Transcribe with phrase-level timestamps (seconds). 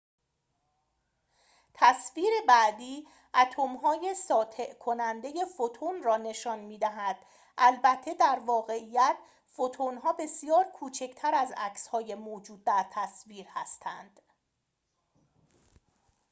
[1.73, 7.25] تصویر بعدی اتم‌های ساطع کننده فوتون را نشان می دهد
[7.57, 9.17] البته در واقعیت
[9.47, 14.19] فوتون‌ها بسیار کوچکتر از عکسهای موجود در تصویر هستند